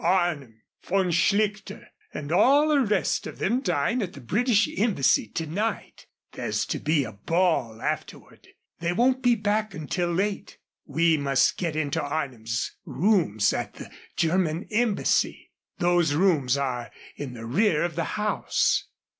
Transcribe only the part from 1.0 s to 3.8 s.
Schlichter and all the rest of them